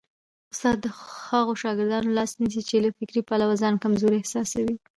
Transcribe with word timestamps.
استاد 0.53 0.77
د 0.81 0.87
هغو 1.29 1.53
شاګردانو 1.61 2.15
لاس 2.17 2.31
نیسي 2.41 2.61
چي 2.69 2.77
له 2.85 2.89
فکري 2.97 3.21
پلوه 3.29 3.55
ځان 3.61 3.73
کمزوري 3.83 4.17
احساسوي. 4.19 4.75